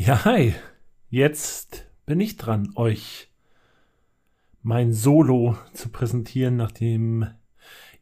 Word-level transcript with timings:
Ja, 0.00 0.24
hi. 0.24 0.54
Jetzt 1.10 1.88
bin 2.06 2.20
ich 2.20 2.36
dran, 2.36 2.70
euch 2.76 3.32
mein 4.62 4.92
Solo 4.92 5.56
zu 5.72 5.88
präsentieren, 5.88 6.54
nachdem 6.54 7.26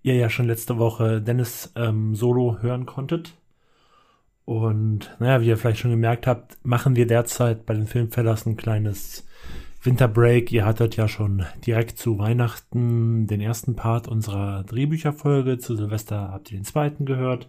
ihr 0.02 0.14
ja 0.14 0.28
schon 0.28 0.46
letzte 0.46 0.76
Woche 0.76 1.22
Dennis 1.22 1.72
ähm, 1.74 2.14
Solo 2.14 2.58
hören 2.60 2.84
konntet. 2.84 3.32
Und 4.44 5.16
naja, 5.20 5.40
wie 5.40 5.46
ihr 5.46 5.56
vielleicht 5.56 5.78
schon 5.78 5.90
gemerkt 5.90 6.26
habt, 6.26 6.58
machen 6.62 6.96
wir 6.96 7.06
derzeit 7.06 7.64
bei 7.64 7.72
den 7.72 7.86
Filmfellers 7.86 8.44
ein 8.44 8.58
kleines 8.58 9.26
Winterbreak. 9.82 10.52
Ihr 10.52 10.66
hattet 10.66 10.96
ja 10.96 11.08
schon 11.08 11.46
direkt 11.66 11.96
zu 11.96 12.18
Weihnachten 12.18 13.26
den 13.26 13.40
ersten 13.40 13.74
Part 13.74 14.06
unserer 14.06 14.64
Drehbücherfolge. 14.64 15.56
Zu 15.56 15.76
Silvester 15.76 16.30
habt 16.30 16.52
ihr 16.52 16.58
den 16.58 16.66
zweiten 16.66 17.06
gehört. 17.06 17.48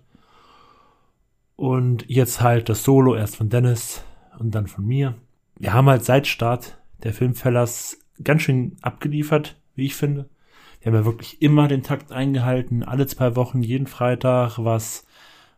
Und 1.58 2.06
jetzt 2.08 2.40
halt 2.40 2.70
das 2.70 2.86
Solo 2.86 3.14
erst 3.14 3.36
von 3.36 3.50
Dennis 3.50 4.06
und 4.38 4.52
dann 4.52 4.68
von 4.68 4.86
mir. 4.86 5.16
Wir 5.60 5.74
haben 5.74 5.90
halt 5.90 6.06
seit 6.06 6.28
Start 6.28 6.78
der 7.04 7.14
Filmfellers 7.14 8.00
ganz 8.24 8.44
schön 8.44 8.78
abgeliefert, 8.82 9.60
wie 9.76 9.86
ich 9.86 9.96
finde. 9.96 10.30
Wir 10.80 10.92
haben 10.92 11.00
ja 11.00 11.06
wirklich 11.06 11.42
immer 11.42 11.68
den 11.68 11.84
Takt 11.84 12.12
eingehalten, 12.12 12.84
alle 12.84 13.08
zwei 13.08 13.36
Wochen, 13.36 13.64
jeden 13.64 13.88
Freitag 13.88 14.58
was 14.60 15.06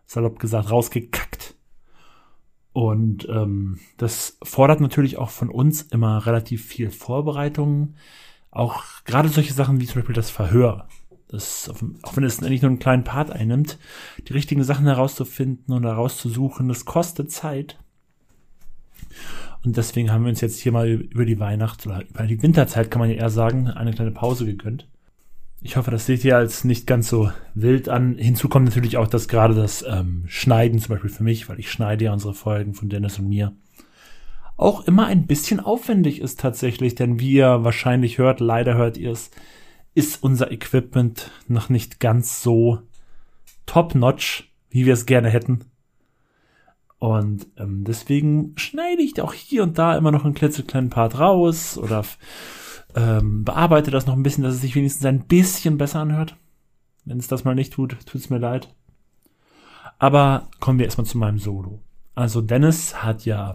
salopp 0.06 0.40
gesagt, 0.40 0.72
rausgekackt. 0.72 1.56
Und 2.72 3.28
ähm, 3.30 3.80
das 3.98 4.38
fordert 4.44 4.80
natürlich 4.80 5.18
auch 5.18 5.30
von 5.30 5.50
uns 5.50 5.82
immer 5.82 6.26
relativ 6.26 6.66
viel 6.66 6.92
Vorbereitung. 6.92 7.96
Auch 8.52 8.84
gerade 9.06 9.30
solche 9.30 9.54
Sachen 9.54 9.80
wie 9.80 9.86
zum 9.86 9.96
Beispiel 9.96 10.16
das 10.16 10.30
Verhör. 10.30 10.88
Das, 11.28 11.70
auch 12.02 12.16
wenn 12.18 12.24
es 12.24 12.42
nicht 12.42 12.64
nur 12.64 12.72
einen 12.72 12.80
kleinen 12.80 13.04
Part 13.04 13.32
einnimmt, 13.32 13.78
die 14.28 14.34
richtigen 14.34 14.64
Sachen 14.64 14.86
herauszufinden 14.86 15.76
und 15.76 15.84
herauszusuchen, 15.84 16.68
das 16.68 16.86
kostet 16.86 17.32
Zeit. 17.32 17.78
Und 19.64 19.76
deswegen 19.76 20.12
haben 20.12 20.24
wir 20.24 20.30
uns 20.30 20.42
jetzt 20.42 20.60
hier 20.60 20.72
mal 20.72 20.90
über 20.90 21.26
die 21.26 21.40
Weihnachts- 21.40 21.86
oder 21.86 22.04
über 22.08 22.24
die 22.24 22.42
Winterzeit, 22.42 22.90
kann 22.90 23.00
man 23.00 23.10
ja 23.10 23.18
eher 23.18 23.30
sagen, 23.30 23.68
eine 23.68 23.92
kleine 23.92 24.12
Pause 24.12 24.46
gegönnt. 24.46 24.88
Ich 25.62 25.76
hoffe, 25.76 25.92
das 25.92 26.06
seht 26.06 26.24
ihr 26.24 26.38
als 26.38 26.64
nicht 26.64 26.88
ganz 26.88 27.10
so 27.10 27.32
wild 27.54 27.90
an. 27.90 28.18
Hinzu 28.18 28.48
kommt 28.48 28.66
natürlich 28.66 28.96
auch, 28.96 29.08
dass 29.08 29.28
gerade 29.28 29.54
das 29.54 29.84
ähm, 29.88 30.24
Schneiden, 30.28 30.80
zum 30.80 30.96
Beispiel 30.96 31.10
für 31.10 31.24
mich, 31.24 31.50
weil 31.50 31.60
ich 31.60 31.70
schneide 31.70 32.06
ja 32.06 32.14
unsere 32.14 32.34
Folgen 32.34 32.74
von 32.74 32.88
Dennis 32.88 33.20
und 33.20 33.28
mir, 33.28 33.54
auch 34.56 34.86
immer 34.88 35.08
ein 35.08 35.26
bisschen 35.28 35.60
aufwendig 35.60 36.22
ist 36.22 36.40
tatsächlich, 36.40 36.96
denn 36.96 37.20
wie 37.20 37.34
ihr 37.34 37.64
wahrscheinlich 37.64 38.18
hört, 38.18 38.40
leider 38.40 38.76
hört 38.76 38.98
ihr 38.98 39.12
es, 39.12 39.32
ist 39.96 40.24
unser 40.24 40.52
Equipment 40.52 41.32
noch 41.48 41.70
nicht 41.70 42.00
ganz 42.00 42.42
so 42.42 42.80
top-notch, 43.66 44.52
wie 44.70 44.86
wir 44.86 44.94
es 44.94 45.06
gerne 45.06 45.30
hätten. 45.30 45.66
Und 47.00 47.48
ähm, 47.58 47.86
deswegen 47.86 48.54
schneide 48.58 49.02
ich 49.02 49.20
auch 49.22 49.34
hier 49.34 49.64
und 49.64 49.78
da 49.78 49.98
immer 49.98 50.12
noch 50.12 50.26
einen 50.26 50.34
klitzekleinen 50.34 50.90
Part 50.90 51.18
raus 51.18 51.78
oder 51.78 52.04
ähm, 52.96 53.46
bearbeite 53.46 53.90
das 53.90 54.06
noch 54.06 54.16
ein 54.16 54.24
bisschen, 54.24 54.44
dass 54.44 54.56
es 54.56 54.62
sich 54.62 54.76
wenigstens 54.76 55.06
ein 55.06 55.26
bisschen 55.26 55.78
besser 55.78 56.02
anhört. 56.02 56.36
Wenn 57.06 57.18
es 57.18 57.28
das 57.28 57.46
mal 57.46 57.56
nicht 57.56 57.74
tut, 57.74 57.98
tut 58.06 58.22
es 58.22 58.30
mir 58.30 58.40
leid. 58.40 58.74
Aber 59.98 60.50
kommen 60.60 60.78
wir 60.80 60.86
erstmal 60.86 61.08
zu 61.08 61.18
meinem 61.18 61.40
Solo. 61.40 61.82
Also 62.16 62.42
Dennis 62.42 63.02
hat 63.02 63.26
ja 63.26 63.54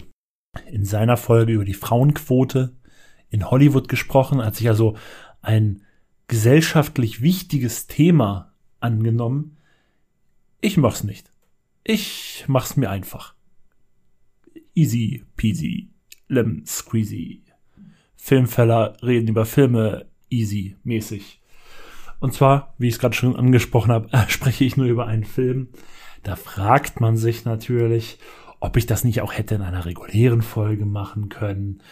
in 0.67 0.85
seiner 0.85 1.17
Folge 1.17 1.53
über 1.53 1.65
die 1.65 1.75
Frauenquote 1.75 2.75
in 3.29 3.51
Hollywood 3.51 3.89
gesprochen, 3.89 4.43
hat 4.43 4.57
sich 4.57 4.69
also 4.69 4.97
ein 5.43 5.83
gesellschaftlich 6.29 7.21
wichtiges 7.21 7.87
Thema 7.87 8.53
angenommen. 8.81 9.59
Ich 10.61 10.77
mach's 10.77 11.05
nicht. 11.05 11.33
Ich 11.83 12.45
mach's 12.47 12.77
mir 12.77 12.89
einfach. 12.91 13.34
Easy 14.75 15.25
peasy, 15.37 15.91
lemon 16.29 16.65
squeezy. 16.67 17.43
Filmfeller 18.17 18.97
reden 19.03 19.29
über 19.29 19.47
Filme 19.47 20.07
easy 20.31 20.77
mäßig. 20.83 21.41
Und 22.21 22.33
zwar, 22.33 22.75
wie 22.79 22.89
ich 22.89 22.95
es 22.95 22.99
gerade 22.99 23.15
schon 23.15 23.37
angesprochen 23.37 23.93
habe, 23.93 24.13
äh, 24.13 24.25
spreche 24.29 24.65
ich 24.65 24.77
nur 24.77 24.87
über 24.87 25.07
einen 25.07 25.25
Film. 25.25 25.69
Da 26.23 26.37
fragt 26.37 27.01
man 27.01 27.17
sich 27.17 27.45
natürlich, 27.45 28.19
ob 28.61 28.77
ich 28.77 28.87
das 28.87 29.05
nicht 29.05 29.21
auch 29.21 29.33
hätte 29.33 29.55
in 29.57 29.63
einer 29.63 29.85
regulären 29.85 30.43
Folge 30.43 30.87
machen 30.87 31.29
können. 31.29 31.83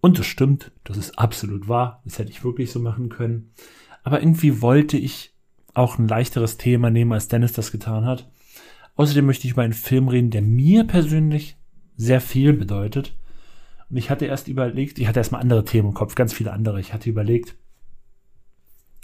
Und 0.00 0.18
das 0.18 0.26
stimmt, 0.26 0.70
das 0.84 0.96
ist 0.96 1.18
absolut 1.18 1.68
wahr, 1.68 2.00
das 2.04 2.18
hätte 2.18 2.30
ich 2.30 2.44
wirklich 2.44 2.70
so 2.70 2.78
machen 2.78 3.08
können. 3.08 3.50
Aber 4.04 4.20
irgendwie 4.20 4.62
wollte 4.62 4.96
ich 4.96 5.34
auch 5.74 5.98
ein 5.98 6.06
leichteres 6.06 6.58
Thema 6.58 6.90
nehmen, 6.90 7.12
als 7.12 7.26
Dennis 7.26 7.52
das 7.52 7.72
getan 7.72 8.04
hat. 8.04 8.30
Außerdem 8.94 9.26
möchte 9.26 9.46
ich 9.46 9.54
über 9.54 9.62
einen 9.62 9.72
Film 9.72 10.06
reden, 10.06 10.30
der 10.30 10.42
mir 10.42 10.84
persönlich 10.84 11.56
sehr 11.96 12.20
viel 12.20 12.52
bedeutet 12.52 13.14
und 13.90 13.96
ich 13.96 14.10
hatte 14.10 14.26
erst 14.26 14.48
überlegt, 14.48 14.98
ich 14.98 15.06
hatte 15.06 15.20
erstmal 15.20 15.40
andere 15.40 15.64
Themen 15.64 15.88
im 15.88 15.94
Kopf, 15.94 16.14
ganz 16.14 16.32
viele 16.32 16.52
andere. 16.52 16.80
Ich 16.80 16.92
hatte 16.92 17.08
überlegt, 17.08 17.56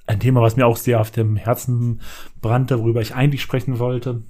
ein 0.06 0.20
Thema, 0.20 0.42
was 0.42 0.56
mir 0.56 0.66
auch 0.66 0.76
sehr 0.76 1.00
auf 1.00 1.10
dem 1.10 1.36
Herzen 1.36 2.00
brannte, 2.40 2.80
worüber 2.80 3.00
ich 3.00 3.14
eigentlich 3.14 3.42
sprechen 3.42 3.78
wollte. 3.78 4.22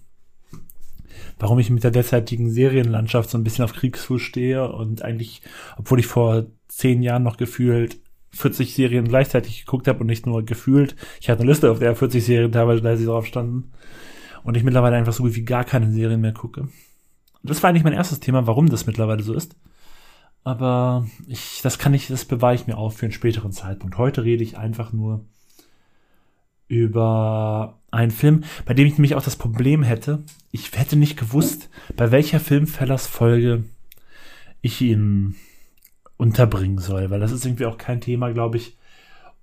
Warum 1.39 1.59
ich 1.59 1.71
mit 1.71 1.83
der 1.83 1.91
derzeitigen 1.91 2.50
Serienlandschaft 2.50 3.31
so 3.31 3.39
ein 3.39 3.45
bisschen 3.45 3.65
auf 3.65 3.73
Kriegsfuß 3.73 4.21
stehe 4.21 4.71
und 4.71 5.03
eigentlich, 5.03 5.43
obwohl 5.77 5.99
ich 5.99 6.06
vor 6.06 6.47
zehn 6.69 7.03
Jahren 7.03 7.23
noch 7.23 7.37
gefühlt 7.37 7.99
40 8.31 8.75
Serien 8.75 9.09
gleichzeitig 9.09 9.65
geguckt 9.65 9.89
habe 9.89 10.00
und 10.00 10.06
nicht 10.06 10.27
nur 10.27 10.44
gefühlt. 10.44 10.97
Ich 11.21 11.29
hatte 11.29 11.41
eine 11.41 11.50
Liste, 11.50 11.71
auf 11.71 11.79
der 11.79 11.97
40 11.97 12.25
Serien 12.25 12.53
teilweise 12.53 13.05
drauf 13.05 13.27
standen. 13.27 13.73
Und 14.44 14.56
ich 14.56 14.65
mittlerweile 14.65 14.97
einfach 14.97 15.12
so 15.12 15.34
wie 15.34 15.44
gar 15.44 15.65
keine 15.65 15.91
Serien 15.91 16.21
mehr 16.21 16.33
gucke. 16.33 16.69
Das 17.43 17.63
war 17.63 17.71
eigentlich 17.71 17.85
mein 17.85 17.93
erstes 17.93 18.21
Thema, 18.21 18.47
warum 18.47 18.69
das 18.69 18.87
mittlerweile 18.87 19.23
so 19.23 19.35
ist. 19.35 19.57
Aber 20.45 21.07
ich, 21.27 21.61
das 21.63 21.79
kann 21.79 21.95
ich, 21.95 22.09
das 22.09 22.25
bewahre 22.25 22.55
ich 22.55 22.67
mir 22.67 22.77
auf 22.77 22.97
für 22.97 23.07
einen 23.07 23.13
späteren 23.13 23.53
Zeitpunkt. 23.53 23.99
Heute 23.99 24.25
rede 24.25 24.43
ich 24.43 24.59
einfach 24.59 24.93
nur 24.93 25.25
über 26.69 27.79
einen 27.91 28.11
Film, 28.11 28.45
bei 28.65 28.75
dem 28.75 28.87
ich 28.87 28.95
nämlich 28.95 29.15
auch 29.15 29.23
das 29.23 29.37
Problem 29.37 29.83
hätte, 29.83 30.23
ich 30.51 30.73
hätte 30.73 30.97
nicht 30.97 31.19
gewusst, 31.19 31.69
bei 31.97 32.11
welcher 32.11 32.41
Filmfellers-Folge 32.41 33.65
ich 34.63 34.81
ihn 34.81 35.37
unterbringen 36.17 36.79
soll, 36.79 37.11
weil 37.11 37.21
das 37.21 37.33
ist 37.33 37.45
irgendwie 37.45 37.67
auch 37.67 37.77
kein 37.77 38.01
Thema, 38.01 38.33
glaube 38.33 38.57
ich, 38.57 38.79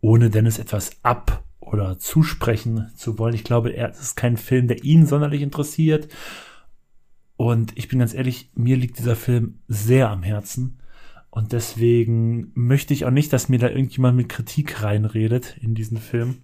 ohne 0.01 0.29
Dennis 0.29 0.57
etwas 0.57 0.91
ab 1.03 1.43
oder 1.59 1.99
zusprechen 1.99 2.89
zu 2.95 3.19
wollen. 3.19 3.35
Ich 3.35 3.43
glaube, 3.43 3.71
er 3.71 3.91
ist 3.91 4.15
kein 4.15 4.37
Film, 4.37 4.67
der 4.67 4.83
ihn 4.83 5.05
sonderlich 5.05 5.41
interessiert. 5.41 6.07
Und 7.39 7.71
ich 7.75 7.87
bin 7.87 7.99
ganz 7.99 8.13
ehrlich, 8.13 8.51
mir 8.53 8.75
liegt 8.75 8.99
dieser 8.99 9.15
Film 9.15 9.59
sehr 9.69 10.09
am 10.09 10.23
Herzen. 10.23 10.79
Und 11.29 11.53
deswegen 11.53 12.51
möchte 12.53 12.93
ich 12.93 13.05
auch 13.05 13.11
nicht, 13.11 13.31
dass 13.31 13.47
mir 13.47 13.59
da 13.59 13.69
irgendjemand 13.69 14.17
mit 14.17 14.27
Kritik 14.27 14.83
reinredet 14.83 15.55
in 15.61 15.73
diesen 15.73 15.99
Film. 15.99 16.39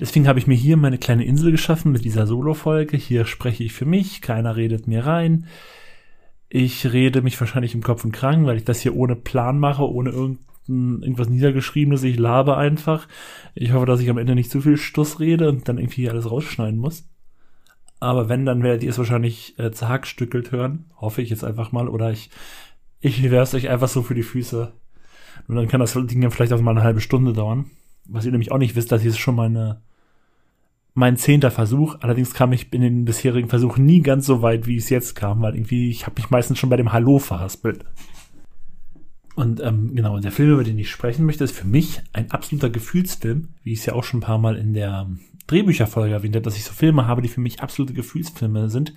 Deswegen 0.00 0.28
habe 0.28 0.38
ich 0.38 0.46
mir 0.46 0.54
hier 0.54 0.78
meine 0.78 0.96
kleine 0.96 1.26
Insel 1.26 1.50
geschaffen 1.50 1.92
mit 1.92 2.06
dieser 2.06 2.26
Solo-Folge. 2.26 2.96
Hier 2.96 3.26
spreche 3.26 3.64
ich 3.64 3.74
für 3.74 3.84
mich, 3.84 4.22
keiner 4.22 4.56
redet 4.56 4.86
mir 4.86 5.04
rein. 5.04 5.44
Ich 6.48 6.90
rede 6.90 7.20
mich 7.20 7.38
wahrscheinlich 7.38 7.74
im 7.74 7.82
Kopf 7.82 8.02
und 8.02 8.12
Kranken, 8.12 8.46
weil 8.46 8.56
ich 8.56 8.64
das 8.64 8.80
hier 8.80 8.96
ohne 8.96 9.14
Plan 9.14 9.58
mache, 9.58 9.86
ohne 9.86 10.08
irgendein, 10.08 11.02
irgendwas 11.02 11.28
Niedergeschriebenes. 11.28 12.02
Ich 12.02 12.18
labe 12.18 12.56
einfach. 12.56 13.08
Ich 13.54 13.74
hoffe, 13.74 13.84
dass 13.84 14.00
ich 14.00 14.08
am 14.08 14.16
Ende 14.16 14.36
nicht 14.36 14.50
zu 14.50 14.62
viel 14.62 14.78
Stuss 14.78 15.20
rede 15.20 15.50
und 15.50 15.68
dann 15.68 15.76
irgendwie 15.76 16.08
alles 16.08 16.30
rausschneiden 16.30 16.80
muss. 16.80 17.06
Aber 18.06 18.28
wenn, 18.28 18.46
dann 18.46 18.62
werdet 18.62 18.84
ihr 18.84 18.90
es 18.90 18.98
wahrscheinlich 18.98 19.58
äh, 19.58 19.72
zerhackstückelt 19.72 20.52
hören. 20.52 20.86
Hoffe 20.96 21.22
ich 21.22 21.30
jetzt 21.30 21.44
einfach 21.44 21.72
mal. 21.72 21.88
Oder 21.88 22.12
ich 22.12 22.30
ich 23.00 23.30
werfe 23.30 23.56
euch 23.56 23.68
einfach 23.68 23.88
so 23.88 24.02
für 24.02 24.14
die 24.14 24.22
Füße. 24.22 24.72
Und 25.48 25.56
dann 25.56 25.68
kann 25.68 25.80
das 25.80 25.92
Ding 25.92 26.22
ja 26.22 26.30
vielleicht 26.30 26.52
auch 26.52 26.60
mal 26.60 26.72
eine 26.72 26.82
halbe 26.82 27.00
Stunde 27.00 27.32
dauern. 27.32 27.66
Was 28.06 28.24
ihr 28.24 28.32
nämlich 28.32 28.52
auch 28.52 28.58
nicht 28.58 28.74
wisst, 28.74 28.90
das 28.90 29.02
hier 29.02 29.10
ist 29.10 29.18
schon 29.18 29.34
meine, 29.34 29.82
mein 30.94 31.16
zehnter 31.16 31.50
Versuch. 31.50 31.96
Allerdings 32.00 32.34
kam 32.34 32.52
ich 32.52 32.72
in 32.72 32.80
den 32.80 33.04
bisherigen 33.04 33.48
Versuchen 33.48 33.84
nie 33.84 34.00
ganz 34.00 34.26
so 34.26 34.42
weit, 34.42 34.66
wie 34.66 34.76
es 34.76 34.88
jetzt 34.88 35.14
kam, 35.14 35.42
weil 35.42 35.54
irgendwie, 35.54 35.90
ich 35.90 36.06
habe 36.06 36.20
mich 36.20 36.30
meistens 36.30 36.58
schon 36.58 36.70
bei 36.70 36.76
dem 36.76 36.92
Hallo 36.92 37.18
verhaspelt. 37.18 37.84
Und 39.34 39.60
ähm, 39.60 39.94
genau, 39.94 40.18
der 40.18 40.32
Film, 40.32 40.54
über 40.54 40.64
den 40.64 40.78
ich 40.78 40.90
sprechen 40.90 41.26
möchte, 41.26 41.44
ist 41.44 41.56
für 41.56 41.66
mich 41.66 42.00
ein 42.12 42.30
absoluter 42.30 42.70
Gefühlsfilm, 42.70 43.48
wie 43.62 43.72
ich 43.72 43.80
es 43.80 43.86
ja 43.86 43.92
auch 43.92 44.04
schon 44.04 44.18
ein 44.18 44.22
paar 44.22 44.38
Mal 44.38 44.56
in 44.56 44.72
der 44.72 45.08
Drehbücherfolge 45.46 46.14
erwähnt 46.14 46.34
habe, 46.34 46.42
dass 46.42 46.56
ich 46.56 46.64
so 46.64 46.72
Filme 46.72 47.06
habe, 47.06 47.22
die 47.22 47.28
für 47.28 47.40
mich 47.40 47.60
absolute 47.60 47.94
Gefühlsfilme 47.94 48.68
sind, 48.68 48.94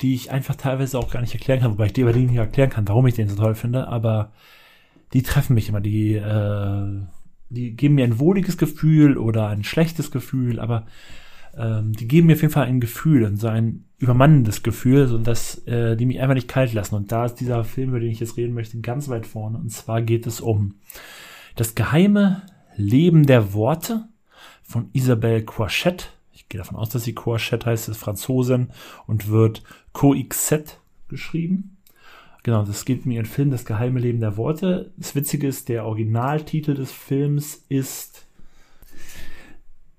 die 0.00 0.14
ich 0.14 0.30
einfach 0.30 0.56
teilweise 0.56 0.98
auch 0.98 1.10
gar 1.10 1.20
nicht 1.20 1.34
erklären 1.34 1.60
kann, 1.60 1.72
wobei 1.72 1.86
ich 1.86 1.92
dir 1.92 2.02
über 2.02 2.12
den 2.12 2.26
nicht 2.26 2.36
erklären 2.36 2.70
kann, 2.70 2.88
warum 2.88 3.06
ich 3.06 3.14
den 3.14 3.28
so 3.28 3.36
toll 3.36 3.54
finde, 3.54 3.88
aber 3.88 4.32
die 5.12 5.22
treffen 5.22 5.54
mich 5.54 5.68
immer, 5.68 5.80
die, 5.80 6.14
äh, 6.14 7.00
die 7.48 7.74
geben 7.74 7.94
mir 7.94 8.04
ein 8.04 8.18
wohliges 8.18 8.58
Gefühl 8.58 9.16
oder 9.16 9.48
ein 9.48 9.64
schlechtes 9.64 10.10
Gefühl, 10.10 10.60
aber 10.60 10.86
ähm, 11.56 11.92
die 11.92 12.06
geben 12.06 12.26
mir 12.26 12.34
auf 12.34 12.42
jeden 12.42 12.52
Fall 12.52 12.66
ein 12.66 12.80
Gefühl 12.80 13.24
und 13.24 13.36
so 13.36 13.48
ein 13.48 13.84
übermannendes 13.98 14.62
Gefühl, 14.62 15.08
so 15.08 15.18
dass 15.18 15.66
äh, 15.66 15.96
die 15.96 16.06
mich 16.06 16.20
einfach 16.20 16.34
nicht 16.34 16.48
kalt 16.48 16.72
lassen. 16.72 16.94
Und 16.94 17.10
da 17.10 17.24
ist 17.24 17.36
dieser 17.36 17.64
Film, 17.64 17.90
über 17.90 18.00
den 18.00 18.10
ich 18.10 18.20
jetzt 18.20 18.36
reden 18.36 18.54
möchte, 18.54 18.78
ganz 18.80 19.08
weit 19.08 19.26
vorne. 19.26 19.58
Und 19.58 19.70
zwar 19.70 20.02
geht 20.02 20.26
es 20.26 20.40
um 20.40 20.74
das 21.56 21.74
geheime 21.74 22.42
Leben 22.76 23.26
der 23.26 23.54
Worte 23.54 24.08
von 24.68 24.90
Isabelle 24.92 25.42
Coixette 25.42 26.06
ich 26.38 26.48
gehe 26.48 26.60
davon 26.60 26.76
aus, 26.76 26.90
dass 26.90 27.02
sie 27.02 27.14
Courgette 27.14 27.66
heißt, 27.66 27.88
ist 27.88 27.98
Franzosin 27.98 28.68
und 29.08 29.28
wird 29.28 29.64
Coixet 29.92 30.78
geschrieben. 31.08 31.76
Genau, 32.44 32.62
das 32.62 32.84
geht 32.84 33.06
mir 33.06 33.20
ein 33.20 33.26
Film 33.26 33.50
Das 33.50 33.64
geheime 33.64 33.98
Leben 33.98 34.20
der 34.20 34.36
Worte. 34.36 34.92
Das 34.96 35.16
Witzige 35.16 35.48
ist, 35.48 35.68
der 35.68 35.84
Originaltitel 35.84 36.74
des 36.74 36.92
Films 36.92 37.64
ist 37.68 38.24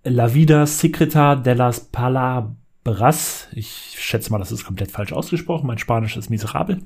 La 0.04 0.34
vida 0.34 0.66
secreta 0.66 1.36
de 1.36 1.54
las 1.54 1.82
palabras. 1.82 3.50
Ich 3.52 3.96
schätze 4.00 4.32
mal, 4.32 4.40
das 4.40 4.54
ist 4.54 4.64
komplett 4.64 4.92
falsch 4.92 5.12
ausgesprochen. 5.12 5.68
Mein 5.68 5.78
Spanisch 5.78 6.16
ist 6.16 6.30
miserabel. 6.30 6.80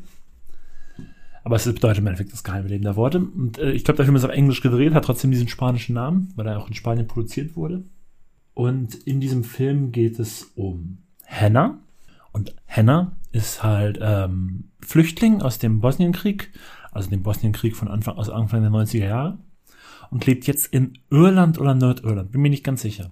Aber 1.44 1.58
es 1.58 1.66
bedeutet 1.66 2.00
im 2.00 2.08
Endeffekt 2.08 2.32
das 2.32 2.44
geheime 2.44 2.70
Leben 2.70 2.84
der 2.84 2.96
Worte. 2.96 3.20
Und 3.20 3.58
äh, 3.58 3.72
ich 3.72 3.84
glaube, 3.84 3.98
der 3.98 4.06
Film 4.06 4.16
ist 4.16 4.24
auf 4.24 4.32
Englisch 4.32 4.62
gedreht, 4.62 4.94
hat 4.94 5.06
trotzdem 5.06 5.32
diesen 5.32 5.50
spanischen 5.50 5.94
Namen, 5.94 6.32
weil 6.36 6.48
er 6.48 6.58
auch 6.58 6.68
in 6.68 6.74
Spanien 6.74 7.08
produziert 7.08 7.56
wurde. 7.56 7.84
Und 8.54 8.96
in 8.96 9.20
diesem 9.20 9.44
Film 9.44 9.92
geht 9.92 10.20
es 10.20 10.52
um 10.56 11.00
Hannah. 11.26 11.80
Und 12.32 12.56
Hannah 12.68 13.18
ist 13.32 13.62
halt 13.62 14.00
ähm, 14.02 14.66
Flüchtling 14.80 15.42
aus 15.42 15.60
dem 15.60 15.82
Bosnienkrieg, 15.82 16.52
also 16.92 17.10
dem 17.10 17.24
Bosnienkrieg 17.24 17.76
von 17.76 17.88
Anfang, 17.88 18.16
aus 18.16 18.30
Anfang 18.30 18.62
der 18.62 18.72
90er 18.72 19.06
Jahre. 19.06 19.38
Und 20.12 20.26
lebt 20.26 20.46
jetzt 20.46 20.68
in 20.68 21.00
Irland 21.10 21.60
oder 21.60 21.74
Nordirland, 21.74 22.32
bin 22.32 22.42
mir 22.42 22.50
nicht 22.50 22.64
ganz 22.64 22.84
sicher. 22.84 23.12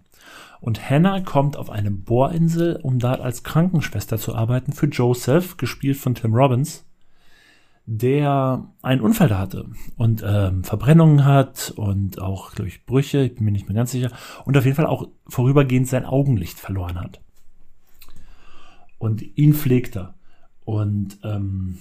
Und 0.61 0.89
Hannah 0.89 1.21
kommt 1.21 1.57
auf 1.57 1.71
eine 1.71 1.89
Bohrinsel, 1.89 2.79
um 2.83 2.99
dort 2.99 3.19
als 3.19 3.43
Krankenschwester 3.43 4.19
zu 4.19 4.35
arbeiten 4.35 4.71
für 4.71 4.85
Joseph, 4.85 5.57
gespielt 5.57 5.97
von 5.97 6.13
Tim 6.13 6.35
Robbins 6.35 6.85
der 7.97 8.69
einen 8.81 9.01
Unfall 9.01 9.27
da 9.27 9.37
hatte 9.37 9.65
und 9.97 10.23
ähm, 10.25 10.63
Verbrennungen 10.63 11.25
hat 11.25 11.73
und 11.75 12.21
auch, 12.21 12.53
glaube 12.53 12.69
ich, 12.69 12.85
Brüche, 12.85 13.23
ich 13.23 13.35
bin 13.35 13.43
mir 13.43 13.51
nicht 13.51 13.67
mehr 13.67 13.75
ganz 13.75 13.91
sicher, 13.91 14.11
und 14.45 14.57
auf 14.57 14.63
jeden 14.63 14.77
Fall 14.77 14.85
auch 14.85 15.09
vorübergehend 15.27 15.89
sein 15.89 16.05
Augenlicht 16.05 16.57
verloren 16.57 17.01
hat. 17.01 17.19
Und 18.97 19.21
ihn 19.37 19.53
pflegt 19.53 19.97
er. 19.97 20.13
Und 20.63 21.19
ähm, 21.23 21.79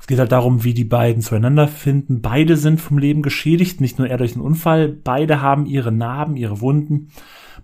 es 0.00 0.08
geht 0.08 0.18
halt 0.18 0.32
darum, 0.32 0.64
wie 0.64 0.74
die 0.74 0.84
beiden 0.84 1.22
zueinander 1.22 1.68
finden. 1.68 2.20
Beide 2.20 2.56
sind 2.56 2.80
vom 2.80 2.98
Leben 2.98 3.22
geschädigt, 3.22 3.80
nicht 3.80 3.98
nur 3.98 4.08
er 4.08 4.18
durch 4.18 4.32
den 4.32 4.42
Unfall. 4.42 4.88
Beide 4.88 5.40
haben 5.40 5.66
ihre 5.66 5.92
Narben, 5.92 6.36
ihre 6.36 6.60
Wunden. 6.60 7.12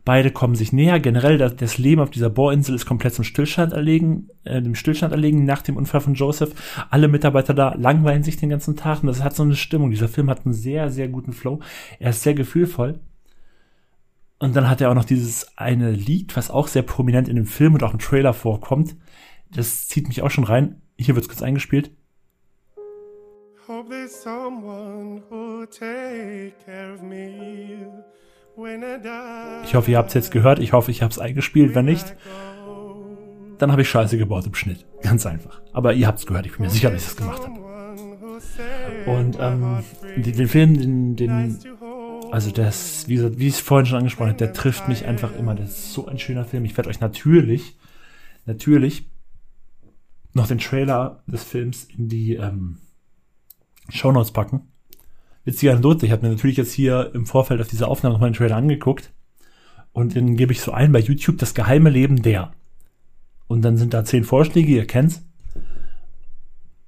Beide 0.04 0.30
kommen 0.30 0.54
sich 0.54 0.72
näher. 0.72 1.00
Generell, 1.00 1.38
das, 1.38 1.56
das 1.56 1.78
Leben 1.78 2.00
auf 2.00 2.10
dieser 2.10 2.30
Bohrinsel 2.30 2.74
ist 2.74 2.86
komplett 2.86 3.14
zum 3.14 3.24
Stillstand 3.24 3.72
erlegen, 3.72 4.28
äh, 4.44 4.62
dem 4.62 4.74
Stillstand 4.74 5.12
erlegen 5.12 5.44
nach 5.44 5.62
dem 5.62 5.76
Unfall 5.76 6.00
von 6.00 6.14
Joseph. 6.14 6.52
Alle 6.90 7.08
Mitarbeiter 7.08 7.54
da 7.54 7.74
langweilen 7.74 8.22
sich 8.22 8.36
den 8.36 8.50
ganzen 8.50 8.76
Tag 8.76 9.02
und 9.02 9.08
das 9.08 9.22
hat 9.22 9.34
so 9.34 9.42
eine 9.42 9.56
Stimmung. 9.56 9.90
Dieser 9.90 10.08
Film 10.08 10.30
hat 10.30 10.44
einen 10.44 10.54
sehr, 10.54 10.90
sehr 10.90 11.08
guten 11.08 11.32
Flow. 11.32 11.60
Er 11.98 12.10
ist 12.10 12.22
sehr 12.22 12.34
gefühlvoll. 12.34 13.00
Und 14.38 14.54
dann 14.54 14.68
hat 14.68 14.80
er 14.80 14.90
auch 14.90 14.94
noch 14.94 15.04
dieses 15.04 15.56
eine 15.56 15.90
Lied, 15.92 16.36
was 16.36 16.50
auch 16.50 16.68
sehr 16.68 16.82
prominent 16.82 17.28
in 17.28 17.36
dem 17.36 17.46
Film 17.46 17.74
und 17.74 17.82
auch 17.82 17.92
im 17.92 17.98
Trailer 17.98 18.34
vorkommt. 18.34 18.94
Das 19.50 19.88
zieht 19.88 20.08
mich 20.08 20.22
auch 20.22 20.30
schon 20.30 20.44
rein. 20.44 20.82
Hier 20.98 21.14
wird's 21.14 21.28
kurz 21.28 21.42
eingespielt. 21.42 21.90
Hope 23.66 23.88
there's 23.88 24.22
someone 24.22 25.22
who'll 25.28 25.66
take 25.66 26.54
care 26.64 26.94
of 26.94 27.02
me. 27.02 27.88
Ich 29.64 29.74
hoffe, 29.74 29.90
ihr 29.90 29.98
habt 29.98 30.08
es 30.08 30.14
jetzt 30.14 30.30
gehört. 30.30 30.58
Ich 30.60 30.72
hoffe, 30.72 30.90
ich 30.90 31.02
habe 31.02 31.12
es 31.12 31.18
eingespielt. 31.18 31.74
Wenn 31.74 31.84
nicht, 31.84 32.16
dann 33.58 33.70
habe 33.70 33.82
ich 33.82 33.90
Scheiße 33.90 34.16
gebaut 34.16 34.46
im 34.46 34.54
Schnitt. 34.54 34.86
Ganz 35.02 35.26
einfach. 35.26 35.60
Aber 35.72 35.92
ihr 35.92 36.06
habt 36.06 36.20
es 36.20 36.26
gehört. 36.26 36.46
Ich 36.46 36.52
bin 36.52 36.62
mir 36.62 36.70
sicher, 36.70 36.90
dass 36.90 37.02
ich 37.02 37.08
das 37.08 37.16
gemacht 37.16 37.42
habe. 37.46 37.60
Und 39.06 39.36
ähm, 39.40 39.82
den, 40.16 40.48
Film, 40.48 40.78
den, 40.78 41.16
den, 41.16 41.58
also 42.30 42.50
das, 42.50 43.06
wie, 43.08 43.38
wie 43.38 43.48
ich 43.48 43.54
es 43.54 43.60
vorhin 43.60 43.86
schon 43.86 43.98
angesprochen 43.98 44.30
habe, 44.30 44.38
der 44.38 44.54
trifft 44.54 44.88
mich 44.88 45.04
einfach 45.04 45.36
immer. 45.36 45.54
Das 45.54 45.68
ist 45.68 45.92
so 45.92 46.06
ein 46.06 46.18
schöner 46.18 46.44
Film. 46.44 46.64
Ich 46.64 46.76
werde 46.76 46.88
euch 46.88 47.00
natürlich, 47.00 47.76
natürlich 48.46 49.10
noch 50.32 50.46
den 50.46 50.58
Trailer 50.58 51.22
des 51.26 51.44
Films 51.44 51.84
in 51.84 52.08
die 52.08 52.36
ähm, 52.36 52.78
Show 53.90 54.12
Notes 54.12 54.32
packen 54.32 54.68
witzige 55.46 55.70
Anekdote. 55.70 56.04
Ich 56.04 56.12
habe 56.12 56.26
mir 56.26 56.34
natürlich 56.34 56.58
jetzt 56.58 56.72
hier 56.72 57.12
im 57.14 57.24
Vorfeld 57.24 57.60
auf 57.60 57.68
diese 57.68 57.88
Aufnahme 57.88 58.14
nochmal 58.14 58.30
den 58.30 58.36
Trailer 58.36 58.56
angeguckt. 58.56 59.12
Und 59.92 60.14
dann 60.14 60.36
gebe 60.36 60.52
ich 60.52 60.60
so 60.60 60.72
ein 60.72 60.92
bei 60.92 60.98
YouTube 60.98 61.38
das 61.38 61.54
geheime 61.54 61.88
Leben 61.88 62.20
der. 62.20 62.52
Und 63.46 63.62
dann 63.62 63.78
sind 63.78 63.94
da 63.94 64.04
zehn 64.04 64.24
Vorschläge, 64.24 64.72
ihr 64.72 64.86
kennt's. 64.86 65.24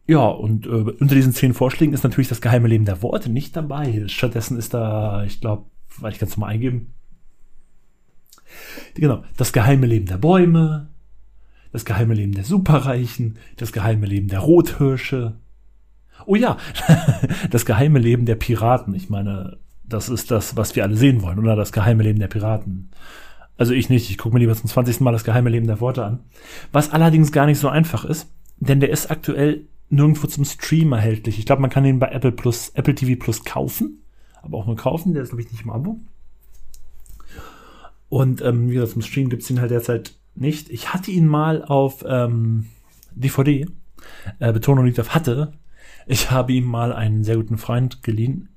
Ja, 0.06 0.26
und 0.26 0.66
äh, 0.66 0.70
unter 0.70 1.14
diesen 1.14 1.32
zehn 1.32 1.54
Vorschlägen 1.54 1.94
ist 1.94 2.02
natürlich 2.02 2.28
das 2.28 2.40
geheime 2.40 2.68
Leben 2.68 2.84
der 2.84 3.02
Worte 3.02 3.30
nicht 3.30 3.56
dabei. 3.56 4.04
Stattdessen 4.08 4.58
ist 4.58 4.74
da, 4.74 5.24
ich 5.24 5.40
glaube, 5.40 5.66
weil 5.98 6.12
ich 6.12 6.18
kann 6.18 6.28
es 6.28 6.36
mal 6.36 6.48
eingeben. 6.48 6.94
Genau, 8.94 9.22
das 9.36 9.52
geheime 9.52 9.86
Leben 9.86 10.06
der 10.06 10.16
Bäume, 10.16 10.88
das 11.72 11.84
geheime 11.84 12.14
Leben 12.14 12.32
der 12.32 12.44
Superreichen, 12.44 13.36
das 13.56 13.72
geheime 13.72 14.06
Leben 14.06 14.28
der 14.28 14.40
Rothirsche, 14.40 15.36
Oh 16.26 16.34
ja, 16.34 16.56
das 17.50 17.64
geheime 17.64 17.98
Leben 17.98 18.26
der 18.26 18.36
Piraten. 18.36 18.94
Ich 18.94 19.10
meine, 19.10 19.58
das 19.84 20.08
ist 20.08 20.30
das, 20.30 20.56
was 20.56 20.76
wir 20.76 20.84
alle 20.84 20.96
sehen 20.96 21.22
wollen, 21.22 21.38
oder? 21.38 21.56
Das 21.56 21.72
geheime 21.72 22.02
Leben 22.02 22.18
der 22.18 22.28
Piraten. 22.28 22.90
Also 23.56 23.72
ich 23.72 23.88
nicht, 23.88 24.10
ich 24.10 24.18
gucke 24.18 24.34
mir 24.34 24.40
lieber 24.40 24.54
zum 24.54 24.68
20. 24.68 25.00
Mal 25.00 25.12
das 25.12 25.24
geheime 25.24 25.50
Leben 25.50 25.66
der 25.66 25.80
Worte 25.80 26.04
an. 26.04 26.20
Was 26.72 26.90
allerdings 26.90 27.32
gar 27.32 27.46
nicht 27.46 27.58
so 27.58 27.68
einfach 27.68 28.04
ist, 28.04 28.28
denn 28.60 28.80
der 28.80 28.90
ist 28.90 29.10
aktuell 29.10 29.66
nirgendwo 29.90 30.26
zum 30.26 30.44
Stream 30.44 30.92
erhältlich. 30.92 31.38
Ich 31.38 31.46
glaube, 31.46 31.62
man 31.62 31.70
kann 31.70 31.84
ihn 31.84 31.98
bei 31.98 32.08
Apple 32.08 32.32
Plus, 32.32 32.70
Apple 32.74 32.94
TV 32.94 33.18
Plus 33.18 33.44
kaufen, 33.44 34.02
aber 34.42 34.58
auch 34.58 34.66
nur 34.66 34.76
kaufen, 34.76 35.14
der 35.14 35.22
ist, 35.22 35.30
glaube 35.30 35.42
ich, 35.42 35.50
nicht 35.50 35.64
im 35.64 35.70
Abo. 35.70 35.98
Und 38.08 38.40
ähm, 38.42 38.70
wie 38.70 38.74
gesagt, 38.74 38.92
zum 38.92 39.02
Stream 39.02 39.28
gibt's 39.28 39.50
ihn 39.50 39.60
halt 39.60 39.70
derzeit 39.70 40.14
nicht. 40.34 40.70
Ich 40.70 40.92
hatte 40.94 41.10
ihn 41.10 41.26
mal 41.26 41.64
auf 41.64 42.04
ähm, 42.06 42.66
DVD, 43.14 43.66
äh, 44.38 44.52
Betonung 44.52 44.84
liegt 44.84 45.00
auf 45.00 45.14
hatte, 45.14 45.52
ich 46.08 46.30
habe 46.30 46.52
ihm 46.52 46.64
mal 46.64 46.92
einen 46.92 47.22
sehr 47.22 47.36
guten 47.36 47.58
Freund 47.58 48.02
geliehen. 48.02 48.48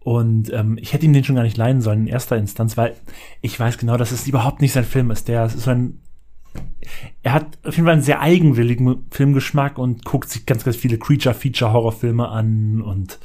Und 0.00 0.52
ähm, 0.52 0.76
ich 0.80 0.92
hätte 0.92 1.06
ihm 1.06 1.12
den 1.12 1.24
schon 1.24 1.36
gar 1.36 1.44
nicht 1.44 1.56
leihen 1.56 1.80
sollen 1.80 2.02
in 2.02 2.06
erster 2.06 2.36
Instanz, 2.36 2.76
weil 2.76 2.94
ich 3.40 3.58
weiß 3.58 3.78
genau, 3.78 3.96
dass 3.96 4.12
es 4.12 4.26
überhaupt 4.26 4.60
nicht 4.60 4.72
sein 4.72 4.84
Film 4.84 5.10
ist. 5.10 5.28
Der 5.28 5.46
ist 5.46 5.60
so 5.60 5.70
ein. 5.70 6.00
Er 7.22 7.32
hat 7.32 7.58
auf 7.64 7.74
jeden 7.74 7.86
Fall 7.86 7.94
einen 7.94 8.02
sehr 8.02 8.20
eigenwilligen 8.20 9.06
Filmgeschmack 9.10 9.78
und 9.78 10.04
guckt 10.04 10.30
sich 10.30 10.46
ganz, 10.46 10.64
ganz 10.64 10.76
viele 10.76 10.98
Creature-Feature-Horrorfilme 10.98 12.28
an 12.28 12.80
und 12.80 13.18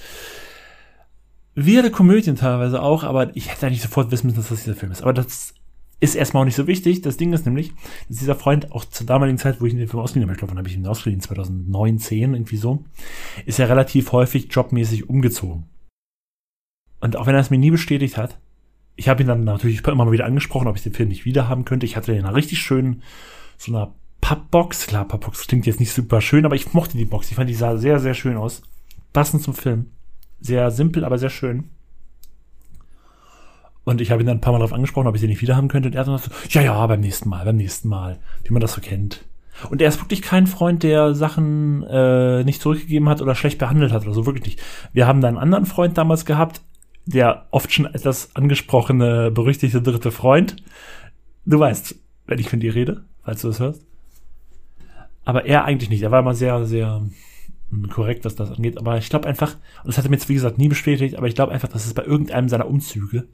wirre 1.53 1.91
Komödien 1.91 2.35
teilweise 2.35 2.81
auch, 2.81 3.03
aber 3.03 3.35
ich 3.35 3.51
hätte 3.51 3.67
eigentlich 3.67 3.81
sofort 3.81 4.11
wissen 4.11 4.27
müssen, 4.27 4.37
dass 4.37 4.49
das 4.49 4.63
dieser 4.63 4.75
Film 4.75 4.91
ist. 4.91 5.03
Aber 5.03 5.13
das 5.13 5.53
ist 5.99 6.15
erstmal 6.15 6.41
auch 6.41 6.45
nicht 6.45 6.55
so 6.55 6.67
wichtig. 6.67 7.01
Das 7.01 7.17
Ding 7.17 7.33
ist 7.33 7.45
nämlich, 7.45 7.73
dass 8.07 8.17
dieser 8.17 8.35
Freund 8.35 8.71
auch 8.71 8.85
zur 8.85 9.05
damaligen 9.05 9.37
Zeit, 9.37 9.59
wo 9.59 9.65
ich 9.65 9.73
ihn 9.73 9.79
den 9.79 9.87
Film 9.87 10.01
ausgeliehen 10.01 10.27
habe, 10.27 10.33
ich 10.33 10.39
glaube, 10.39 10.51
wann 10.51 10.57
habe 10.57 10.69
ich 10.69 10.75
ihn 10.75 10.87
ausgeliehen? 10.87 11.21
2019, 11.21 12.33
irgendwie 12.33 12.57
so, 12.57 12.85
ist 13.45 13.59
er 13.59 13.69
relativ 13.69 14.11
häufig 14.11 14.47
jobmäßig 14.51 15.09
umgezogen. 15.09 15.65
Und 17.01 17.15
auch 17.15 17.27
wenn 17.27 17.35
er 17.35 17.41
es 17.41 17.49
mir 17.49 17.57
nie 17.57 17.71
bestätigt 17.71 18.17
hat, 18.17 18.39
ich 18.95 19.07
habe 19.07 19.23
ihn 19.23 19.27
dann 19.27 19.45
natürlich 19.45 19.85
immer 19.85 20.05
mal 20.05 20.11
wieder 20.11 20.25
angesprochen, 20.25 20.67
ob 20.67 20.75
ich 20.75 20.83
den 20.83 20.93
Film 20.93 21.09
nicht 21.09 21.25
wieder 21.25 21.47
haben 21.47 21.63
könnte. 21.63 21.85
Ich 21.85 21.95
hatte 21.95 22.11
den 22.11 22.19
in 22.19 22.25
einer 22.25 22.35
richtig 22.35 22.59
schönen, 22.59 23.01
so 23.57 23.71
einer 23.71 23.93
Pappbox. 24.19 24.87
Klar, 24.87 25.05
Pappbox 25.05 25.47
klingt 25.47 25.65
jetzt 25.65 25.79
nicht 25.79 25.93
super 25.93 26.19
schön, 26.19 26.45
aber 26.45 26.55
ich 26.55 26.73
mochte 26.73 26.97
die 26.97 27.05
Box. 27.05 27.29
Ich 27.29 27.35
fand, 27.35 27.49
die 27.49 27.55
sah 27.55 27.77
sehr, 27.77 27.99
sehr 27.99 28.13
schön 28.13 28.35
aus. 28.35 28.61
Passend 29.13 29.41
zum 29.41 29.53
Film. 29.53 29.91
Sehr 30.41 30.71
simpel, 30.71 31.05
aber 31.05 31.17
sehr 31.17 31.29
schön. 31.29 31.69
Und 33.89 34.01
ich 34.01 34.11
habe 34.11 34.21
ihn 34.21 34.27
dann 34.27 34.37
ein 34.37 34.41
paar 34.41 34.53
Mal 34.53 34.59
darauf 34.59 34.73
angesprochen, 34.73 35.07
ob 35.07 35.15
ich 35.15 35.21
den 35.21 35.31
nicht 35.31 35.41
wieder 35.41 35.55
haben 35.55 35.67
könnte. 35.67 35.89
Und 35.89 35.95
er 35.95 36.03
dann 36.03 36.19
so, 36.19 36.29
ja, 36.49 36.61
ja, 36.61 36.85
beim 36.85 36.99
nächsten 36.99 37.27
Mal, 37.27 37.43
beim 37.43 37.55
nächsten 37.55 37.89
Mal, 37.89 38.19
wie 38.43 38.53
man 38.53 38.61
das 38.61 38.73
so 38.73 38.81
kennt. 38.81 39.25
Und 39.71 39.81
er 39.81 39.89
ist 39.89 39.99
wirklich 39.99 40.21
kein 40.21 40.45
Freund, 40.45 40.83
der 40.83 41.15
Sachen 41.15 41.83
äh, 41.83 42.43
nicht 42.43 42.61
zurückgegeben 42.61 43.09
hat 43.09 43.19
oder 43.19 43.33
schlecht 43.33 43.57
behandelt 43.57 43.91
hat 43.91 44.03
oder 44.03 44.13
so, 44.13 44.27
wirklich 44.27 44.45
nicht. 44.45 44.61
Wir 44.93 45.07
haben 45.07 45.21
da 45.21 45.27
einen 45.27 45.39
anderen 45.39 45.65
Freund 45.65 45.97
damals 45.97 46.25
gehabt, 46.25 46.61
der 47.07 47.47
oft 47.49 47.73
schon 47.73 47.87
etwas 47.87 48.35
angesprochene, 48.35 49.31
berüchtigte 49.31 49.81
dritte 49.81 50.11
Freund. 50.11 50.57
Du 51.45 51.59
weißt, 51.59 51.95
wenn 52.27 52.39
ich 52.39 52.49
von 52.49 52.59
dir 52.59 52.75
rede, 52.75 53.03
falls 53.23 53.41
du 53.41 53.47
das 53.47 53.59
hörst. 53.59 53.85
Aber 55.25 55.45
er 55.45 55.65
eigentlich 55.65 55.89
nicht. 55.89 56.03
Er 56.03 56.11
war 56.11 56.19
immer 56.19 56.35
sehr, 56.35 56.63
sehr 56.65 57.01
korrekt, 57.89 58.23
was 58.23 58.35
das 58.35 58.51
angeht. 58.51 58.77
Aber 58.77 58.97
ich 58.99 59.09
glaube 59.09 59.27
einfach, 59.27 59.55
und 59.83 59.87
das 59.87 59.97
hat 59.97 60.05
er 60.05 60.11
mir 60.11 60.17
jetzt 60.17 60.29
wie 60.29 60.35
gesagt 60.35 60.59
nie 60.59 60.69
bestätigt, 60.69 61.15
aber 61.15 61.27
ich 61.27 61.35
glaube 61.35 61.51
einfach, 61.51 61.69
dass 61.69 61.87
es 61.87 61.93
bei 61.95 62.03
irgendeinem 62.03 62.49
seiner 62.49 62.67
Umzüge 62.67 63.27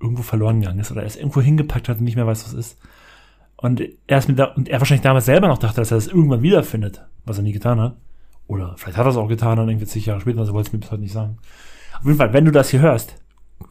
irgendwo 0.00 0.22
verloren 0.22 0.60
gegangen 0.60 0.78
ist 0.78 0.90
oder 0.90 1.02
er 1.02 1.06
es 1.06 1.16
irgendwo 1.16 1.40
hingepackt 1.40 1.88
hat 1.88 1.98
und 1.98 2.04
nicht 2.04 2.16
mehr 2.16 2.26
weiß, 2.26 2.44
was 2.44 2.54
ist. 2.54 2.78
Und 3.56 3.82
er 4.06 4.18
ist 4.18 4.28
mit 4.28 4.38
da, 4.38 4.44
und 4.44 4.68
er 4.68 4.80
wahrscheinlich 4.80 5.02
damals 5.02 5.26
selber 5.26 5.48
noch 5.48 5.58
dachte, 5.58 5.80
dass 5.80 5.90
er 5.90 5.96
das 5.96 6.06
irgendwann 6.06 6.42
wiederfindet, 6.42 7.04
was 7.24 7.38
er 7.38 7.42
nie 7.42 7.52
getan 7.52 7.80
hat. 7.80 7.96
Oder 8.46 8.74
vielleicht 8.76 8.96
hat 8.96 9.06
er 9.06 9.10
es 9.10 9.16
auch 9.16 9.28
getan, 9.28 9.56
dann 9.56 9.68
irgendwie 9.68 9.86
zig 9.86 10.06
Jahre 10.06 10.20
später, 10.20 10.38
also 10.38 10.54
wollte 10.54 10.68
es 10.68 10.72
mir 10.72 10.78
bis 10.78 10.90
heute 10.90 11.02
nicht 11.02 11.12
sagen. 11.12 11.38
Auf 11.98 12.04
jeden 12.04 12.16
Fall, 12.16 12.32
wenn 12.32 12.44
du 12.44 12.52
das 12.52 12.70
hier 12.70 12.80
hörst, 12.80 13.16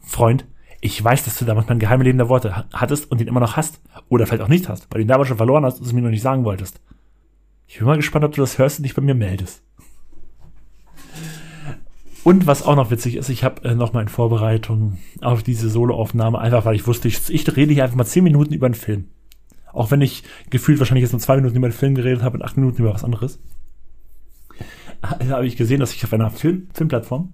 Freund, 0.02 0.44
ich 0.80 1.02
weiß, 1.02 1.24
dass 1.24 1.38
du 1.38 1.44
damals 1.44 1.68
mein 1.68 1.78
geheime 1.78 2.04
Leben 2.04 2.18
der 2.18 2.28
Worte 2.28 2.66
hattest 2.72 3.10
und 3.10 3.20
den 3.20 3.28
immer 3.28 3.40
noch 3.40 3.56
hast. 3.56 3.80
Oder 4.08 4.26
vielleicht 4.26 4.42
auch 4.42 4.48
nicht 4.48 4.68
hast, 4.68 4.86
weil 4.90 4.98
du 4.98 5.02
ihn 5.02 5.08
damals 5.08 5.28
schon 5.28 5.36
verloren 5.36 5.64
hast 5.64 5.80
und 5.80 5.86
es 5.86 5.92
mir 5.92 6.02
noch 6.02 6.10
nicht 6.10 6.22
sagen 6.22 6.44
wolltest. 6.44 6.80
Ich 7.66 7.78
bin 7.78 7.86
mal 7.86 7.96
gespannt, 7.96 8.24
ob 8.24 8.32
du 8.32 8.40
das 8.40 8.58
hörst 8.58 8.78
und 8.78 8.84
dich 8.84 8.94
bei 8.94 9.02
mir 9.02 9.14
meldest. 9.14 9.62
Und 12.28 12.46
was 12.46 12.62
auch 12.62 12.76
noch 12.76 12.90
witzig 12.90 13.16
ist, 13.16 13.30
ich 13.30 13.42
habe 13.42 13.66
äh, 13.66 13.74
noch 13.74 13.94
mal 13.94 14.02
in 14.02 14.08
Vorbereitung 14.08 14.98
auf 15.22 15.42
diese 15.42 15.70
Soloaufnahme, 15.70 16.38
einfach 16.38 16.66
weil 16.66 16.74
ich 16.74 16.86
wusste, 16.86 17.08
ich, 17.08 17.30
ich 17.30 17.56
rede 17.56 17.72
hier 17.72 17.84
einfach 17.84 17.96
mal 17.96 18.04
zehn 18.04 18.22
Minuten 18.22 18.52
über 18.52 18.66
einen 18.66 18.74
Film. 18.74 19.08
Auch 19.72 19.90
wenn 19.90 20.02
ich 20.02 20.24
gefühlt 20.50 20.78
wahrscheinlich 20.78 21.04
jetzt 21.04 21.12
nur 21.12 21.22
zwei 21.22 21.36
Minuten 21.36 21.56
über 21.56 21.70
den 21.70 21.74
Film 21.74 21.94
geredet 21.94 22.22
habe 22.22 22.36
und 22.36 22.44
acht 22.44 22.58
Minuten 22.58 22.82
über 22.82 22.92
was 22.92 23.02
anderes. 23.02 23.40
habe 25.02 25.46
ich 25.46 25.56
gesehen, 25.56 25.80
dass 25.80 25.94
ich 25.94 26.04
auf 26.04 26.12
einer 26.12 26.30
Film, 26.30 26.68
Filmplattform, 26.74 27.32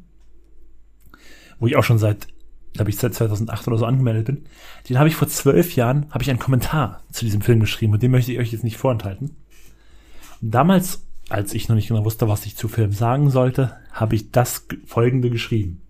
wo 1.59 1.67
ich 1.67 1.75
auch 1.75 1.83
schon 1.83 1.99
seit, 1.99 2.29
glaube 2.75 2.91
ich, 2.91 2.97
seit 2.97 3.15
2008 3.15 3.67
oder 3.67 3.79
so 3.79 3.87
angemeldet 3.87 4.27
bin, 4.27 4.45
den 4.89 5.01
habe 5.01 5.09
ich 5.09 5.17
vor 5.17 5.27
zwölf 5.27 5.75
Jahren, 5.75 6.07
habe 6.11 6.23
ich 6.23 6.31
einen 6.31 6.39
Kommentar 6.39 7.03
zu 7.11 7.25
diesem 7.25 7.41
Film 7.41 7.59
geschrieben 7.59 7.95
und 7.95 8.03
den 8.05 8.13
möchte 8.13 8.31
ich 8.31 8.39
euch 8.39 8.53
jetzt 8.53 8.63
nicht 8.63 8.77
vorenthalten. 8.77 9.33
Damals, 10.41 11.04
als 11.29 11.55
ich 11.55 11.69
noch 11.69 11.77
nicht 11.77 11.89
genau 11.89 12.05
wusste, 12.05 12.29
was 12.29 12.47
ich 12.47 12.57
zu 12.57 12.69
Film 12.69 12.93
sagen 12.93 13.31
sollte, 13.31 13.77
habe 13.93 14.15
ich 14.15 14.31
das 14.31 14.67
folgende 14.85 15.31
geschrieben. 15.31 15.81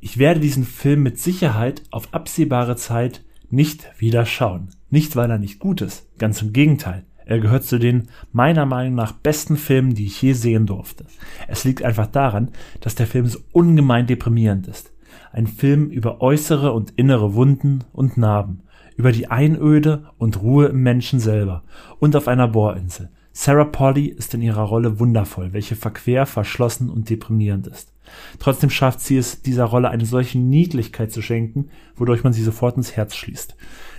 Ich 0.00 0.18
werde 0.18 0.40
diesen 0.40 0.64
Film 0.64 1.02
mit 1.02 1.18
Sicherheit 1.18 1.82
auf 1.90 2.12
absehbare 2.12 2.76
Zeit 2.76 3.24
nicht 3.50 3.88
wieder 3.98 4.26
schauen. 4.26 4.70
Nicht, 4.90 5.16
weil 5.16 5.30
er 5.30 5.38
nicht 5.38 5.58
gut 5.58 5.80
ist, 5.80 6.06
ganz 6.18 6.42
im 6.42 6.52
Gegenteil. 6.52 7.04
Er 7.24 7.40
gehört 7.40 7.64
zu 7.64 7.78
den 7.78 8.08
meiner 8.32 8.66
Meinung 8.66 8.94
nach 8.94 9.12
besten 9.12 9.56
Filmen, 9.56 9.94
die 9.94 10.06
ich 10.06 10.22
je 10.22 10.32
sehen 10.32 10.66
durfte. 10.66 11.06
Es 11.48 11.64
liegt 11.64 11.82
einfach 11.82 12.06
daran, 12.06 12.52
dass 12.80 12.94
der 12.94 13.08
Film 13.08 13.26
so 13.26 13.40
ungemein 13.52 14.06
deprimierend 14.06 14.68
ist. 14.68 14.92
Ein 15.32 15.48
Film 15.48 15.90
über 15.90 16.20
äußere 16.20 16.72
und 16.72 16.92
innere 16.92 17.34
Wunden 17.34 17.82
und 17.92 18.16
Narben, 18.16 18.62
über 18.96 19.10
die 19.10 19.28
Einöde 19.28 20.10
und 20.18 20.40
Ruhe 20.40 20.66
im 20.66 20.82
Menschen 20.82 21.18
selber 21.18 21.64
und 21.98 22.14
auf 22.14 22.28
einer 22.28 22.48
Bohrinsel. 22.48 23.10
Sarah 23.38 23.66
Polly 23.66 24.06
ist 24.06 24.32
in 24.32 24.40
ihrer 24.40 24.62
Rolle 24.62 24.98
wundervoll, 24.98 25.52
welche 25.52 25.76
verquer, 25.76 26.24
verschlossen 26.24 26.88
und 26.88 27.10
deprimierend 27.10 27.66
ist. 27.66 27.92
Trotzdem 28.38 28.70
schafft 28.70 29.00
sie 29.00 29.18
es, 29.18 29.42
dieser 29.42 29.66
Rolle 29.66 29.90
eine 29.90 30.06
solche 30.06 30.38
Niedlichkeit 30.38 31.12
zu 31.12 31.20
schenken, 31.20 31.68
wodurch 31.96 32.24
man 32.24 32.32
sie 32.32 32.42
sofort 32.42 32.78
ins 32.78 32.96
Herz 32.96 33.14
schließt. 33.14 33.54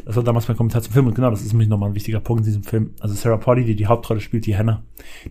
Das 0.05 0.15
war 0.15 0.23
damals 0.23 0.47
mein 0.47 0.57
Kommentar 0.57 0.81
zum 0.81 0.91
Film 0.91 1.05
und 1.05 1.13
genau, 1.13 1.29
das 1.29 1.43
ist 1.43 1.53
nämlich 1.53 1.69
nochmal 1.69 1.89
ein 1.89 1.95
wichtiger 1.95 2.19
Punkt 2.19 2.41
in 2.41 2.45
diesem 2.45 2.63
Film. 2.63 2.95
Also 2.99 3.13
Sarah 3.13 3.37
Polly, 3.37 3.63
die 3.63 3.75
die 3.75 3.85
Hauptrolle 3.85 4.21
spielt, 4.21 4.47
die 4.47 4.57
Hannah, 4.57 4.81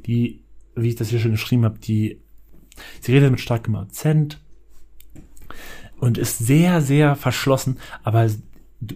die, 0.07 0.45
wie 0.77 0.91
ich 0.91 0.95
das 0.95 1.09
hier 1.09 1.19
schon 1.19 1.33
geschrieben 1.33 1.65
habe, 1.65 1.81
die, 1.81 2.21
sie 3.01 3.13
redet 3.13 3.33
mit 3.33 3.41
starkem 3.41 3.75
Akzent 3.75 4.41
und 5.99 6.17
ist 6.17 6.39
sehr, 6.39 6.81
sehr 6.81 7.17
verschlossen, 7.17 7.79
aber 8.05 8.31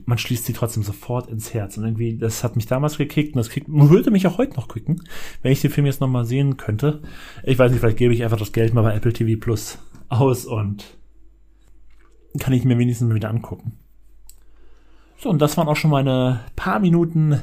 man 0.05 0.19
schließt 0.19 0.45
sie 0.45 0.53
trotzdem 0.53 0.83
sofort 0.83 1.29
ins 1.29 1.55
Herz. 1.55 1.77
Und 1.77 1.85
irgendwie, 1.85 2.17
das 2.19 2.45
hat 2.45 2.57
mich 2.57 2.67
damals 2.67 2.99
gekickt 2.99 3.35
und 3.35 3.39
das 3.39 3.49
kriegt, 3.49 3.67
würde 3.69 4.11
mich 4.11 4.27
auch 4.27 4.39
heute 4.39 4.57
noch 4.57 4.69
kicken, 4.69 5.03
wenn 5.43 5.53
ich 5.53 5.61
den 5.61 5.71
Film 5.71 5.87
jetzt 5.87 6.01
nochmal 6.01 6.25
sehen 6.25 6.57
könnte. 6.57 7.03
Ich 7.45 7.59
weiß 7.59 7.71
nicht, 7.71 7.81
vielleicht 7.81 7.99
gebe 7.99 8.13
ich 8.13 8.23
einfach 8.23 8.39
das 8.39 8.53
Geld 8.53 8.75
mal 8.75 8.83
bei 8.83 8.95
Apple 8.95 9.13
TV 9.13 9.41
Plus 9.41 9.79
aus 10.09 10.45
und 10.45 10.85
kann 12.39 12.53
ich 12.53 12.65
mir 12.65 12.79
wenigstens 12.79 13.09
mal 13.09 13.15
wieder 13.15 13.31
angucken. 13.31 13.73
So, 15.19 15.29
und 15.31 15.41
das 15.41 15.57
waren 15.57 15.69
auch 15.69 15.77
schon 15.77 15.91
meine 15.91 16.41
paar 16.57 16.81
Minuten 16.81 17.41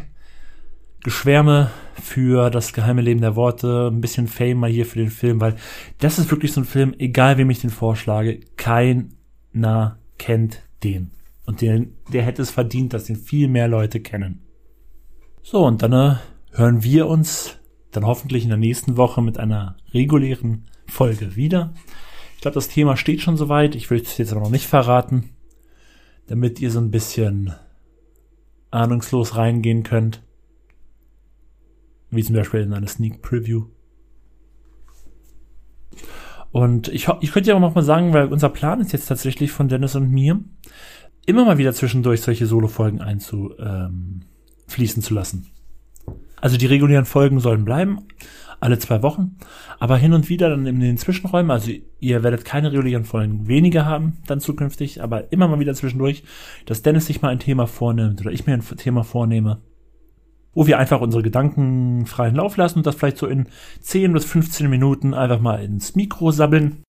Geschwärme 1.03 1.72
für 2.01 2.50
das 2.50 2.74
geheime 2.74 3.01
Leben 3.01 3.22
der 3.22 3.36
Worte, 3.36 3.89
ein 3.91 4.01
bisschen 4.01 4.27
Fame 4.27 4.60
mal 4.60 4.70
hier 4.70 4.86
für 4.86 5.00
den 5.00 5.10
Film, 5.12 5.39
weil 5.39 5.56
das 6.00 6.20
ist 6.20 6.32
wirklich 6.32 6.51
so 6.53 6.62
ein 6.62 6.65
Film, 6.65 6.96
egal 6.98 7.38
wem 7.38 7.50
ich 7.50 7.62
den 7.62 7.70
vorschlage, 7.70 8.39
keiner 8.58 10.00
kennt 10.17 10.63
den. 10.84 11.12
Und 11.47 11.61
der, 11.61 11.85
der 12.11 12.23
hätte 12.23 12.41
es 12.41 12.51
verdient, 12.51 12.93
dass 12.93 13.05
den 13.05 13.15
viel 13.15 13.47
mehr 13.47 13.69
Leute 13.69 14.01
kennen. 14.01 14.41
So, 15.41 15.65
und 15.65 15.81
dann 15.81 15.93
äh, 15.93 16.15
hören 16.51 16.83
wir 16.83 17.07
uns 17.07 17.57
dann 17.91 18.05
hoffentlich 18.05 18.43
in 18.43 18.49
der 18.49 18.57
nächsten 18.57 18.97
Woche 18.97 19.21
mit 19.21 19.39
einer 19.39 19.77
regulären 19.93 20.65
Folge 20.87 21.37
wieder. 21.37 21.73
Ich 22.35 22.41
glaube, 22.41 22.55
das 22.55 22.67
Thema 22.67 22.97
steht 22.97 23.21
schon 23.21 23.37
soweit. 23.37 23.75
Ich 23.75 23.89
will 23.89 24.01
es 24.01 24.17
jetzt 24.17 24.33
aber 24.33 24.41
noch 24.41 24.49
nicht 24.49 24.67
verraten, 24.67 25.29
damit 26.27 26.59
ihr 26.59 26.69
so 26.69 26.79
ein 26.79 26.91
bisschen 26.91 27.55
ahnungslos 28.69 29.37
reingehen 29.37 29.83
könnt. 29.83 30.21
Wie 32.09 32.23
zum 32.23 32.35
Beispiel 32.35 32.59
in 32.59 32.73
eine 32.73 32.89
Sneak 32.89 33.21
Preview. 33.21 33.67
Und 36.51 36.89
ich, 36.89 37.07
ich 37.21 37.31
könnte 37.31 37.51
ja 37.51 37.55
auch 37.55 37.61
noch 37.61 37.75
mal 37.75 37.83
sagen, 37.83 38.11
weil 38.11 38.27
unser 38.27 38.49
Plan 38.49 38.81
ist 38.81 38.91
jetzt 38.91 39.07
tatsächlich 39.07 39.51
von 39.51 39.69
Dennis 39.69 39.95
und 39.95 40.11
mir, 40.11 40.41
immer 41.27 41.46
mal 41.46 41.60
wieder 41.60 41.74
zwischendurch 41.74 42.22
solche 42.22 42.48
Solo-Folgen 42.48 43.01
einzufließen 43.01 44.24
ähm, 44.67 45.03
zu 45.03 45.13
lassen. 45.13 45.51
Also 46.39 46.57
die 46.57 46.65
regulären 46.65 47.05
Folgen 47.05 47.39
sollen 47.39 47.65
bleiben, 47.65 48.07
alle 48.60 48.79
zwei 48.79 49.03
Wochen, 49.03 49.38
aber 49.77 49.98
hin 49.98 50.13
und 50.13 50.29
wieder 50.29 50.50
dann 50.50 50.65
in 50.65 50.79
den 50.79 50.98
Zwischenräumen, 50.98 51.51
also 51.51 51.72
ihr 52.00 52.24
werdet 52.24 52.46
keine 52.46 52.72
regulären 52.72 53.05
Folgen 53.05 53.48
weniger 53.48 53.86
haben 53.86 54.17
dann 54.27 54.39
zukünftig, 54.39 55.03
aber 55.03 55.31
immer 55.31 55.48
mal 55.48 55.60
wieder 55.60 55.74
zwischendurch, 55.75 56.24
dass 56.65 56.81
Dennis 56.81 57.07
sich 57.07 57.22
mal 57.22 57.29
ein 57.29 57.39
Thema 57.39 57.67
vornimmt 57.67 58.22
oder 58.22 58.31
ich 58.31 58.48
mir 58.48 58.53
ein 58.53 58.63
Thema 58.77 59.03
vornehme, 59.03 59.62
wo 60.53 60.65
wir 60.65 60.79
einfach 60.79 61.01
unsere 61.01 61.24
Gedanken 61.24 62.05
freien 62.05 62.36
Lauf 62.36 62.55
lassen 62.55 62.79
und 62.79 62.88
das 62.88 62.96
vielleicht 62.96 63.17
so 63.17 63.27
in 63.27 63.48
10 63.81 64.13
bis 64.13 64.25
15 64.25 64.69
Minuten 64.69 65.13
einfach 65.13 65.41
mal 65.41 65.63
ins 65.63 65.96
Mikro 65.96 66.31
sabbeln 66.31 66.84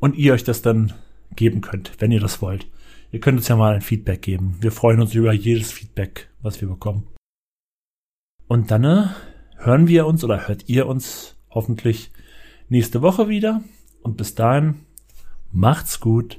und 0.00 0.16
ihr 0.16 0.32
euch 0.32 0.44
das 0.44 0.62
dann 0.62 0.94
geben 1.36 1.60
könnt, 1.60 1.92
wenn 1.98 2.12
ihr 2.12 2.20
das 2.20 2.40
wollt. 2.40 2.66
Ihr 3.10 3.20
könnt 3.20 3.38
uns 3.38 3.48
ja 3.48 3.56
mal 3.56 3.74
ein 3.74 3.80
Feedback 3.80 4.22
geben. 4.22 4.56
Wir 4.60 4.70
freuen 4.70 5.00
uns 5.00 5.14
über 5.14 5.32
jedes 5.32 5.72
Feedback, 5.72 6.28
was 6.42 6.60
wir 6.60 6.68
bekommen. 6.68 7.06
Und 8.46 8.70
dann 8.70 8.84
äh, 8.84 9.06
hören 9.56 9.88
wir 9.88 10.06
uns 10.06 10.24
oder 10.24 10.46
hört 10.46 10.68
ihr 10.68 10.86
uns 10.86 11.36
hoffentlich 11.50 12.10
nächste 12.68 13.00
Woche 13.00 13.28
wieder. 13.28 13.62
Und 14.02 14.16
bis 14.16 14.34
dahin, 14.34 14.80
macht's 15.52 16.00
gut. 16.00 16.38